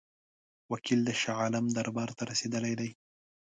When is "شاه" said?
1.21-1.37